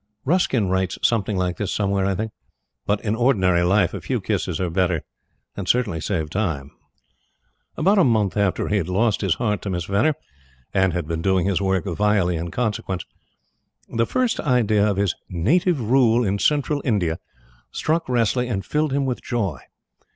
[0.25, 2.31] Ruskin writes something like this somewhere, I think;
[2.87, 5.03] but in ordinary life a few kisses are better
[5.55, 6.71] and save time.
[7.77, 10.15] About a month after he had lost his heart to Miss Venner,
[10.73, 13.05] and had been doing his work vilely in consequence,
[13.89, 17.19] the first idea of his "Native Rule in Central India"
[17.71, 19.59] struck Wressley and filled him with joy.